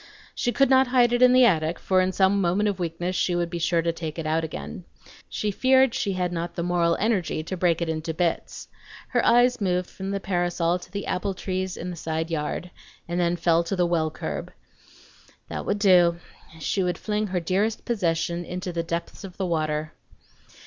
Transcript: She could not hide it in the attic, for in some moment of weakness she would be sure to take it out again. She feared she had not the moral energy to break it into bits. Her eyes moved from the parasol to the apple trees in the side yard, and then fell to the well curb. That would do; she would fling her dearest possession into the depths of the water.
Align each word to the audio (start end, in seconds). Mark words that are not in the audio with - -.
She 0.33 0.51
could 0.51 0.71
not 0.71 0.87
hide 0.87 1.13
it 1.13 1.21
in 1.21 1.31
the 1.31 1.45
attic, 1.45 1.77
for 1.77 2.01
in 2.01 2.11
some 2.11 2.41
moment 2.41 2.67
of 2.67 2.79
weakness 2.79 3.15
she 3.15 3.35
would 3.35 3.51
be 3.51 3.59
sure 3.59 3.83
to 3.83 3.91
take 3.93 4.17
it 4.17 4.25
out 4.25 4.43
again. 4.43 4.83
She 5.29 5.51
feared 5.51 5.93
she 5.93 6.13
had 6.13 6.31
not 6.33 6.55
the 6.55 6.63
moral 6.63 6.95
energy 6.99 7.43
to 7.43 7.55
break 7.55 7.83
it 7.83 7.87
into 7.87 8.11
bits. 8.11 8.67
Her 9.09 9.23
eyes 9.23 9.61
moved 9.61 9.91
from 9.91 10.09
the 10.09 10.19
parasol 10.19 10.79
to 10.79 10.91
the 10.91 11.05
apple 11.05 11.35
trees 11.35 11.77
in 11.77 11.91
the 11.91 11.95
side 11.95 12.31
yard, 12.31 12.71
and 13.07 13.19
then 13.19 13.35
fell 13.35 13.63
to 13.63 13.75
the 13.75 13.85
well 13.85 14.09
curb. 14.09 14.51
That 15.49 15.67
would 15.67 15.77
do; 15.77 16.17
she 16.59 16.81
would 16.81 16.97
fling 16.97 17.27
her 17.27 17.39
dearest 17.39 17.85
possession 17.85 18.43
into 18.43 18.73
the 18.73 18.81
depths 18.81 19.23
of 19.23 19.37
the 19.37 19.45
water. 19.45 19.93